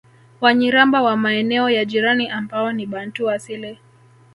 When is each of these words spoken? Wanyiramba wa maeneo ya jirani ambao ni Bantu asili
Wanyiramba 0.41 1.01
wa 1.01 1.17
maeneo 1.17 1.69
ya 1.69 1.85
jirani 1.85 2.29
ambao 2.29 2.71
ni 2.71 2.85
Bantu 2.85 3.29
asili 3.31 3.77